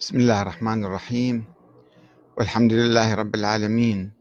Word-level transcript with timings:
بسم 0.00 0.16
الله 0.16 0.42
الرحمن 0.42 0.84
الرحيم. 0.84 1.44
والحمد 2.36 2.72
لله 2.72 3.14
رب 3.14 3.34
العالمين. 3.34 4.12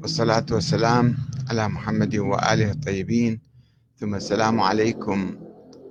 والصلاة 0.00 0.46
والسلام 0.50 1.16
على 1.50 1.68
محمد 1.68 2.16
وآله 2.16 2.70
الطيبين. 2.70 3.40
ثم 3.96 4.14
السلام 4.14 4.60
عليكم 4.60 5.40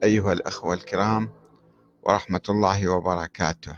أيها 0.04 0.34
الأخوة 0.34 0.74
الكرام 0.74 1.30
ورحمة 2.04 2.42
الله 2.50 2.88
وبركاته. 2.88 3.78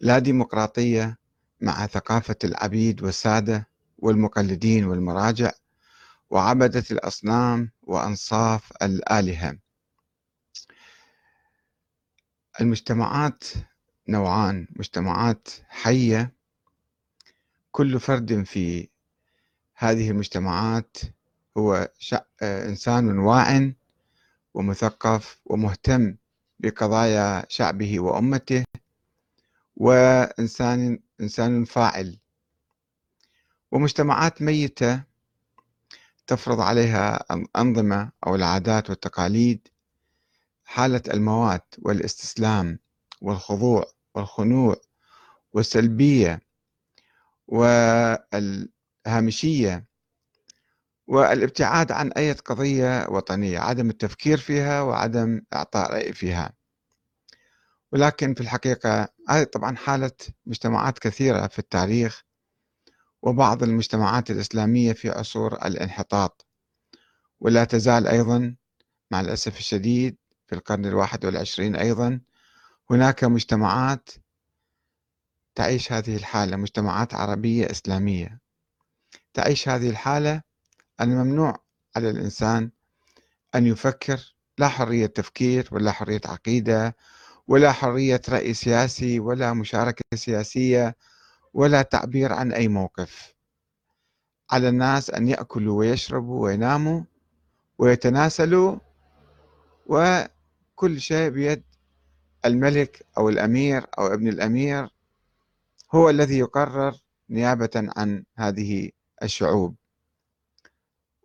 لا 0.00 0.18
ديمقراطية 0.18 1.18
مع 1.60 1.86
ثقافة 1.86 2.36
العبيد 2.44 3.02
والسادة 3.02 3.68
والمقلدين 3.98 4.84
والمراجع 4.84 5.50
وعبدة 6.30 6.84
الأصنام 6.90 7.70
وأنصاف 7.82 8.72
الآلهة. 8.82 9.58
المجتمعات 12.60 13.44
نوعان 14.08 14.68
مجتمعات 14.76 15.48
حية. 15.68 16.32
كل 17.70 18.00
فرد 18.00 18.42
في 18.42 18.88
هذه 19.74 20.10
المجتمعات 20.10 20.96
هو 21.58 21.88
إنسان 22.42 23.18
واع 23.18 23.72
ومثقف 24.54 25.40
ومهتم 25.44 26.16
بقضايا 26.60 27.46
شعبه 27.48 28.00
وأمته 28.00 28.64
وإنسان 29.76 30.98
إنسان 31.20 31.64
فاعل. 31.64 32.18
ومجتمعات 33.72 34.42
ميتة 34.42 35.02
تفرض 36.26 36.60
عليها 36.60 37.24
أنظمة 37.56 38.10
أو 38.26 38.34
العادات 38.34 38.90
والتقاليد 38.90 39.68
حالة 40.72 41.02
الموات 41.14 41.74
والاستسلام 41.78 42.78
والخضوع 43.20 43.84
والخنوع 44.14 44.76
والسلبية 45.52 46.40
والهامشية 49.06 49.86
والابتعاد 51.06 51.92
عن 51.92 52.12
أي 52.12 52.32
قضية 52.32 53.06
وطنية 53.08 53.58
عدم 53.58 53.90
التفكير 53.90 54.38
فيها 54.38 54.82
وعدم 54.82 55.42
إعطاء 55.52 55.92
رأي 55.92 56.12
فيها. 56.12 56.52
ولكن 57.92 58.34
في 58.34 58.40
الحقيقة 58.40 59.08
هذه 59.28 59.44
طبعا 59.44 59.76
حالة 59.76 60.12
مجتمعات 60.46 60.98
كثيرة 60.98 61.46
في 61.46 61.58
التاريخ 61.58 62.24
وبعض 63.22 63.62
المجتمعات 63.62 64.30
الإسلامية 64.30 64.92
في 64.92 65.10
عصور 65.10 65.54
الانحطاط. 65.54 66.46
ولا 67.40 67.64
تزال 67.64 68.06
أيضا 68.06 68.56
مع 69.10 69.20
الأسف 69.20 69.58
الشديد 69.58 70.21
في 70.52 70.58
القرن 70.58 70.86
الواحد 70.86 71.24
والعشرين 71.24 71.76
أيضا. 71.76 72.20
هناك 72.90 73.24
مجتمعات 73.24 74.10
تعيش 75.54 75.92
هذه 75.92 76.16
الحالة 76.16 76.56
مجتمعات 76.56 77.14
عربية 77.14 77.70
إسلامية. 77.70 78.40
تعيش 79.34 79.68
هذه 79.68 79.90
الحالة 79.90 80.42
الممنوع 81.00 81.56
على 81.96 82.10
الإنسان 82.10 82.70
أن 83.54 83.66
يفكر 83.66 84.34
لا 84.58 84.68
حرية 84.68 85.06
تفكير 85.06 85.68
ولا 85.72 85.92
حرية 85.92 86.20
عقيدة 86.26 86.96
ولا 87.48 87.72
حرية 87.72 88.20
رأي 88.28 88.54
سياسي 88.54 89.20
ولا 89.20 89.52
مشاركة 89.52 90.04
سياسية 90.14 90.96
ولا 91.54 91.82
تعبير 91.82 92.32
عن 92.32 92.52
أي 92.52 92.68
موقف. 92.68 93.34
على 94.50 94.68
الناس 94.68 95.10
أن 95.10 95.28
يأكلوا 95.28 95.78
ويشربوا 95.78 96.44
ويناموا 96.44 97.02
ويتناسلوا 97.78 98.78
وكل 100.82 101.00
شيء 101.00 101.28
بيد 101.30 101.64
الملك 102.44 103.06
أو 103.18 103.28
الأمير 103.28 103.86
أو 103.98 104.06
ابن 104.06 104.28
الأمير 104.28 104.88
هو 105.94 106.10
الذي 106.10 106.38
يقرر 106.38 106.96
نيابة 107.30 107.70
عن 107.96 108.24
هذه 108.36 108.90
الشعوب 109.22 109.76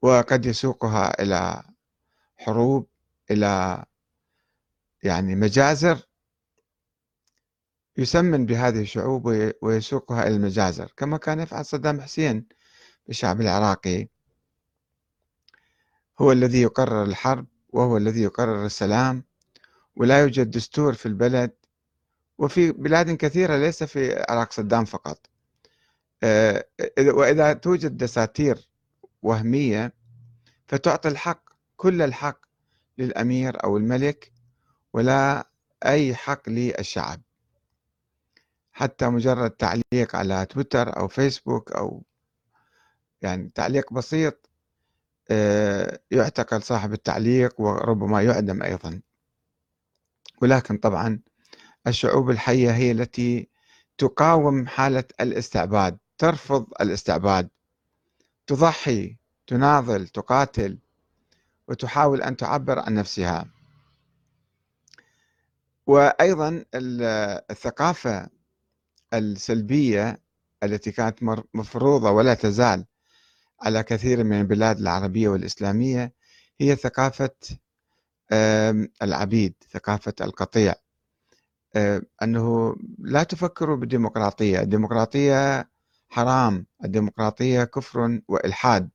وقد 0.02 0.46
يسوقها 0.46 1.22
إلى 1.24 1.64
حروب 2.38 2.88
إلى 3.31 3.86
يعني 5.04 5.36
مجازر 5.36 6.08
يسمن 7.98 8.46
بهذه 8.46 8.81
الشعوب 8.81 9.52
ويسوقها 9.62 10.28
إلى 10.28 10.36
المجازر 10.36 10.94
كما 10.98 11.18
كان 11.18 11.40
يفعل 11.40 11.66
صدام 11.66 12.02
حسين 12.02 12.48
بالشعب 13.08 13.42
العراقي. 13.42 14.08
هو 16.22 16.31
الذي 16.31 16.62
يقرر 16.62 17.04
الحرب 17.04 17.48
وهو 17.70 17.98
الذي 17.98 18.22
يقرر 18.22 18.66
السلام. 18.66 19.28
ولا 19.97 20.19
يوجد 20.22 20.50
دستور 20.52 20.94
في 20.94 21.06
البلد 21.06 21.52
وفي 22.38 22.72
بلاد 22.72 23.12
كثيرة 23.12 23.58
ليس 23.58 23.84
في 23.84 24.25
عراق 24.30 24.52
صدام 24.52 24.85
فقط. 24.85 25.30
آه، 26.24 26.66
وإذا 27.00 27.53
توجد 27.53 27.97
دساتير 27.97 28.69
وهمية 29.22 29.94
فتعطي 30.68 31.09
الحق 31.09 31.50
كل 31.78 32.02
الحق 32.02 32.40
للأمير 32.97 33.63
أو 33.63 33.78
الملك 33.78 34.31
ولا 34.94 35.50
أي 35.86 36.16
حق 36.16 36.50
للشعب. 36.50 37.22
حتى 38.72 39.09
مجرد 39.09 39.52
تعليق 39.52 40.16
على 40.16 40.46
تويتر 40.46 40.97
أو 41.00 41.07
فيسبوك 41.07 41.72
أو 41.72 42.03
يعني 43.22 43.52
تعليق 43.56 43.94
بسيط 43.94 44.50
آه، 45.31 46.00
يعتقل 46.12 46.63
صاحب 46.63 46.94
التعليق 46.94 47.62
وربما 47.62 48.22
يعدم 48.22 48.63
أيضا. 48.63 49.02
ولكن 50.42 50.78
طبعا 50.78 51.20
الشعوب 51.88 52.30
الحية 52.30 52.72
هي 52.72 52.92
التي 52.92 53.50
تقاوم 53.98 54.68
حالة 54.68 55.03
الاستعباد 55.22 55.98
ترفض 56.18 56.68
الاستعباد 56.81 57.50
تضحي 58.48 59.18
تناضل 59.48 60.08
تقاتل 60.08 60.80
وتحاول 61.68 62.22
أن 62.22 62.38
تعبر 62.38 62.80
عن 62.80 62.94
نفسها. 62.94 63.46
وأيضا 65.88 66.66
الثقافة 66.75 68.30
السلبية 69.14 70.19
التي 70.64 70.92
كانت 70.92 71.24
مفروضة 71.54 72.12
ولا 72.12 72.34
تزال 72.34 72.86
على 73.62 73.84
كثير 73.84 74.24
من 74.24 74.40
البلاد 74.42 74.80
العربية 74.80 75.30
والإسلامية 75.30 76.14
هي 76.62 76.75
ثقافة 76.75 77.36
العبيد 79.02 79.54
ثقافة 79.72 80.14
القطيع. 80.22 80.76
أنه 82.24 82.76
لا 83.00 83.24
تفكروا 83.24 83.76
بالديمقراطية. 83.76 84.62
الديمقراطية 84.62 85.70
حرام. 86.10 86.66
الديمقراطية 86.84 87.64
كفر 87.64 88.22
وإلحاد. 88.28 88.90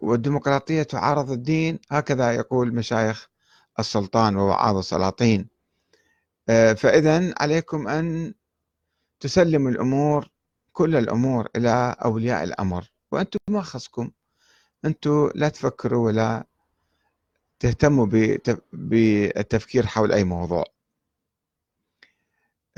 والديمقراطية 0.00 0.82
تعارض 0.82 1.30
الدين. 1.30 1.78
هكذا 1.90 2.32
يقول 2.32 2.74
مشايخ 2.74 3.28
السلطان 3.78 4.36
ووعاظ 4.36 4.76
السلاطين. 4.76 5.48
فإذا 6.46 7.34
عليكم 7.40 7.88
أن 7.88 8.34
تسلموا 9.20 9.70
الأمور 9.70 10.30
كل 10.72 10.96
الأمور 10.96 11.48
إلى 11.56 11.96
أولياء 12.04 12.44
الأمر. 12.44 12.92
وأنتم 13.12 13.38
ما 13.48 13.62
خصكم. 13.62 14.10
أنتم 14.84 15.30
لا 15.34 15.48
تفكروا 15.48 16.06
ولا 16.06 16.46
تهتموا 17.60 18.06
بالتفكير 18.72 19.86
حول 19.86 20.12
أي 20.12 20.24
موضوع. 20.24 20.64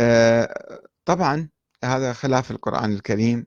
آه، 0.01 0.83
طبعا 1.05 1.49
هذا 1.85 2.13
خلاف 2.13 2.51
القرآن 2.51 2.93
الكريم 2.93 3.47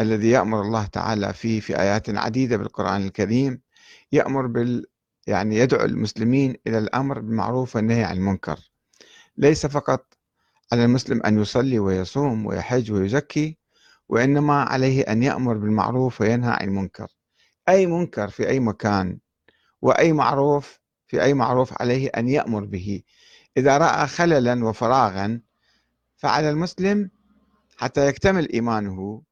الذي 0.00 0.30
يأمر 0.30 0.62
الله 0.62 0.86
تعالى 0.86 1.32
فيه 1.32 1.60
في 1.60 1.80
آيات 1.80 2.10
عديدة 2.10 2.56
بالقرآن 2.56 3.02
الكريم 3.06 3.62
يأمر 4.12 4.46
بال 4.46 4.86
يعني 5.26 5.56
يدعو 5.56 5.84
المسلمين 5.84 6.56
إلى 6.66 6.78
الأمر 6.78 7.20
بالمعروف 7.20 7.76
والنهي 7.76 8.04
عن 8.04 8.16
المنكر. 8.16 8.70
ليس 9.36 9.66
فقط 9.66 10.14
على 10.72 10.84
المسلم 10.84 11.22
أن 11.22 11.38
يصلي 11.40 11.78
ويصوم 11.78 12.46
ويحج 12.46 12.92
ويزكي 12.92 13.58
وإنما 14.08 14.62
عليه 14.62 15.02
أن 15.02 15.22
يأمر 15.22 15.54
بالمعروف 15.54 16.20
وينهى 16.20 16.50
عن 16.50 16.68
المنكر. 16.68 17.08
أي 17.68 17.86
منكر 17.86 18.28
في 18.28 18.48
أي 18.48 18.60
مكان 18.60 19.18
وأي 19.86 20.12
معروف 20.12 20.80
في 21.06 21.22
أي 21.22 21.34
معروف 21.34 21.82
عليه 21.82 22.08
أن 22.16 22.28
يأمر 22.28 22.64
به. 22.64 23.02
إذا 23.56 23.78
رأى 23.78 24.06
خللا 24.06 24.64
وفراغا 24.64 25.40
فعلى 26.16 26.50
المسلم 26.50 27.10
حتى 27.76 28.06
يكتمل 28.06 28.52
إيمانه. 28.52 29.22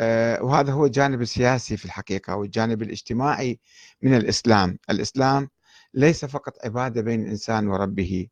آه، 0.00 0.42
وهذا 0.42 0.72
هو 0.72 0.86
الجانب 0.86 1.22
السياسي 1.22 1.76
في 1.76 1.84
الحقيقة 1.84 2.36
والجانب 2.36 2.82
الاجتماعي 2.82 3.60
من 4.02 4.14
الإسلام. 4.16 4.78
الإسلام 4.90 5.48
ليس 5.94 6.24
فقط 6.24 6.64
عبادة 6.64 7.02
بين 7.02 7.22
الإنسان 7.22 7.68
وربه 7.68 8.26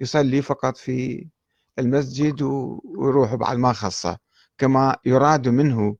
يصلي 0.00 0.42
فقط 0.42 0.76
في 0.76 1.26
المسجد 1.78 2.42
ويروح 2.42 3.34
بعد 3.34 3.56
ما 3.56 3.72
خصه 3.72 4.18
كما 4.58 4.96
يراد 5.04 5.48
منه 5.48 5.96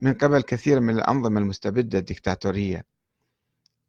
من 0.00 0.14
قبل 0.14 0.42
كثير 0.42 0.80
من 0.80 0.94
الأنظمة 0.94 1.40
المستبدة 1.40 1.98
الدكتاتورية. 1.98 2.97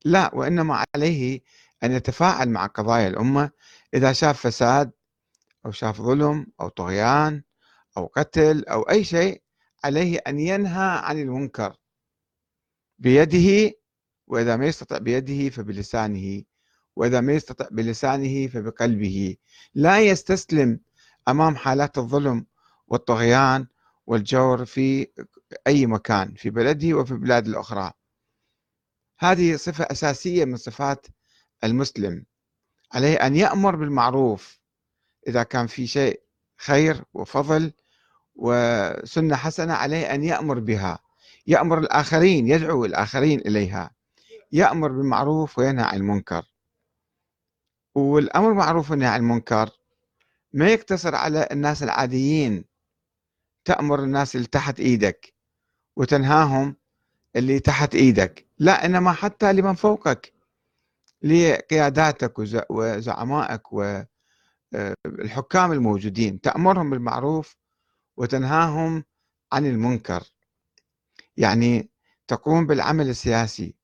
لا 0.06 0.36
وإنما 0.36 0.86
عليه 0.96 1.42
أن 1.84 1.92
يتفاعل 1.92 2.50
مع 2.50 2.66
قضايا 2.66 3.08
الأمة 3.08 3.52
إذا 3.94 4.14
شاف 4.14 4.48
فساد 4.48 4.92
أو 5.66 5.72
شاف 5.72 6.02
ظلم 6.02 6.48
أو 6.62 6.68
طغيان 6.70 7.44
أو 7.98 8.06
قتل 8.06 8.66
أو 8.66 8.82
أي 8.82 9.04
شيء 9.04 9.42
عليه 9.84 10.18
أن 10.28 10.40
ينهى 10.40 11.00
عن 11.04 11.20
المنكر 11.20 11.76
بيده 13.00 13.72
وإذا 14.28 14.56
ما 14.56 14.66
يستطع 14.66 14.98
بيده 14.98 15.50
فبلسانه 15.50 16.44
وإذا 16.96 17.22
ما 17.22 17.34
يستطع 17.34 17.68
بلسانه 17.72 18.48
فبقلبه. 18.48 19.36
لا 19.74 20.00
يستسلم 20.00 20.80
أمام 21.28 21.56
حالات 21.56 21.98
الظلم 21.98 22.46
والطغيان 22.88 23.68
والجور 24.08 24.66
في 24.66 25.08
أي 25.68 25.86
مكان 25.86 26.34
في 26.34 26.50
بلده 26.50 26.94
وفي 26.94 27.12
البلاد 27.12 27.48
الأخرى. 27.48 27.92
هذه 29.20 29.56
صفة 29.56 29.84
أساسية 29.84 30.46
من 30.46 30.58
صفات 30.58 31.08
المسلم 31.64 32.26
عليه 32.94 33.16
أن 33.16 33.36
يأمر 33.36 33.76
بالمعروف 33.76 34.60
إذا 35.28 35.44
كان 35.44 35.68
في 35.68 35.88
شيء 35.88 36.22
خير 36.58 37.04
وفضل 37.14 37.74
وسنة 38.36 39.36
حسنة 39.36 39.74
عليه 39.74 40.14
أن 40.14 40.24
يأمر 40.24 40.60
بها. 40.60 41.00
يأمر 41.48 41.80
الآخرين 41.80 42.48
يدعو 42.48 42.86
الآخرين 42.86 43.40
إليها. 43.40 43.92
يأمر 44.52 44.92
بالمعروف 44.92 45.60
وينهى 45.60 45.86
عن 45.86 45.98
المنكر. 45.98 46.46
والأمر 47.96 48.48
بالمعروف 48.48 48.92
والنهي 48.92 49.10
عن 49.10 49.20
المنكر 49.20 49.70
ما 50.54 50.70
يقتصر 50.70 51.16
على 51.16 51.48
الناس 51.52 51.84
العاديين. 51.84 52.66
تأمر 53.66 54.04
الناس 54.04 54.36
اللي 54.36 54.48
تحت 54.48 54.80
إيدك 54.80 55.34
وتنهاهم 55.96 56.76
اللي 57.36 57.60
تحت 57.60 57.96
إيدك. 57.96 58.48
لا 58.60 58.86
إنما 58.86 59.12
حتى 59.12 59.54
لمن 59.54 59.74
فوقك. 59.74 60.34
لقياداتك 61.24 62.34
وزعمائك 62.70 63.74
والحكام 63.74 65.72
الموجودين. 65.72 66.42
تأمرهم 66.42 66.90
بالمعروف 66.90 67.58
وتنهاهم 68.18 69.04
عن 69.52 69.66
المنكر. 69.66 70.24
يعني 71.38 71.90
تقوم 72.28 72.68
بالعمل 72.68 73.10
السياسي. 73.10 73.76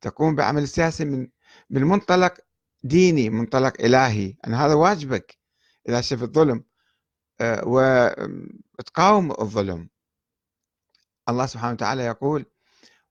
تقوم 0.00 0.34
بالعمل 0.34 0.62
السياسي 0.62 1.04
من 1.04 1.28
من 1.70 1.82
منطلق 1.82 2.34
ديني 2.82 3.30
منطلق 3.30 3.80
إلهي. 3.80 4.36
أن 4.46 4.54
هذا 4.54 4.74
واجبك. 4.74 5.38
إذا 5.88 6.00
شفت 6.00 6.22
الظلم 6.22 6.64
آه، 7.40 7.62
وتقاوم 8.78 9.30
الظلم. 9.30 9.88
الله 11.28 11.46
سبحانه 11.46 11.72
وتعالى 11.72 12.02
يقول 12.04 12.46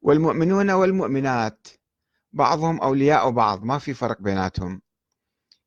والمؤمنون 0.03 0.71
والمؤمنات 0.71 1.67
بعضهم 2.33 2.81
أولياء 2.81 3.29
بعض 3.29 3.63
ما 3.63 3.77
في 3.77 3.93
فرق 3.93 4.21
بيناتهم. 4.21 4.81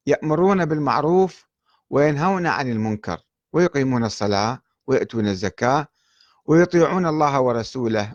يأمرون 0.06 0.64
بالمعروف 0.64 1.46
وينهون 1.90 2.46
عن 2.46 2.70
المنكر 2.70 3.18
ويقيمون 3.52 4.04
الصلاة 4.04 4.62
ويأتون 4.86 5.26
الزكاة 5.26 5.86
ويطيعون 6.44 7.06
الله 7.06 7.40
ورسوله. 7.40 8.14